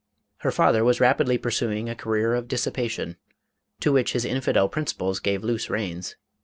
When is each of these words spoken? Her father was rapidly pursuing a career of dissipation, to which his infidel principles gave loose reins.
Her 0.37 0.49
father 0.49 0.83
was 0.83 0.99
rapidly 0.99 1.37
pursuing 1.37 1.87
a 1.87 1.93
career 1.93 2.33
of 2.33 2.47
dissipation, 2.47 3.17
to 3.81 3.91
which 3.91 4.13
his 4.13 4.25
infidel 4.25 4.67
principles 4.67 5.19
gave 5.19 5.43
loose 5.43 5.69
reins. 5.69 6.15